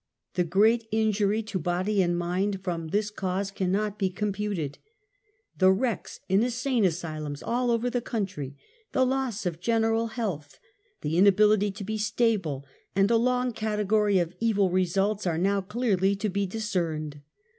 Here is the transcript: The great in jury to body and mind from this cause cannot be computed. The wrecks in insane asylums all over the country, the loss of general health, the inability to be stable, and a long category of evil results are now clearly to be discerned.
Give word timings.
The 0.33 0.43
great 0.43 0.87
in 0.91 1.11
jury 1.11 1.43
to 1.43 1.59
body 1.59 2.01
and 2.01 2.17
mind 2.17 2.63
from 2.63 2.87
this 2.87 3.11
cause 3.11 3.51
cannot 3.51 3.99
be 3.99 4.09
computed. 4.09 4.79
The 5.59 5.71
wrecks 5.71 6.21
in 6.27 6.41
insane 6.41 6.85
asylums 6.85 7.43
all 7.43 7.69
over 7.69 7.87
the 7.87 8.01
country, 8.01 8.55
the 8.93 9.05
loss 9.05 9.45
of 9.45 9.59
general 9.59 10.07
health, 10.07 10.59
the 11.01 11.19
inability 11.19 11.69
to 11.73 11.83
be 11.83 11.99
stable, 11.99 12.65
and 12.95 13.11
a 13.11 13.15
long 13.15 13.51
category 13.53 14.17
of 14.17 14.33
evil 14.39 14.71
results 14.71 15.27
are 15.27 15.37
now 15.37 15.61
clearly 15.61 16.15
to 16.15 16.29
be 16.29 16.47
discerned. 16.47 17.21